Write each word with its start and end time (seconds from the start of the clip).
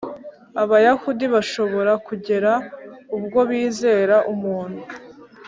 Abayahudi 0.63 1.25
bashobora 1.33 1.93
kugera 2.07 2.51
ubwo 3.17 3.39
bizera 3.49 4.15
umuntu 4.33 4.81